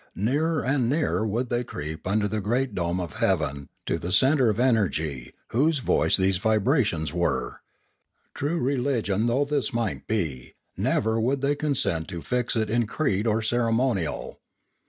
Nearer 0.15 0.65
and 0.65 0.89
nearer 0.89 1.27
would 1.27 1.49
they 1.49 1.63
creep 1.63 2.07
under 2.07 2.27
the 2.27 2.41
great 2.41 2.73
dome 2.73 2.99
of 2.99 3.17
heaven 3.17 3.69
to 3.85 3.99
the 3.99 4.11
centre 4.11 4.49
of 4.49 4.59
energy, 4.59 5.31
whose 5.49 5.77
voice 5.77 6.17
these 6.17 6.37
vibrations 6.37 7.13
were. 7.13 7.61
True 8.33 8.57
religion 8.57 9.27
though 9.27 9.45
this 9.45 9.71
might 9.73 10.07
be, 10.07 10.55
never 10.75 11.21
would 11.21 11.41
they 11.41 11.53
consent 11.53 12.07
to 12.07 12.23
fix 12.23 12.55
it 12.55 12.67
in 12.67 12.87
creed 12.87 13.27
or 13.27 13.43
cere 13.43 13.69
monial. 13.71 14.37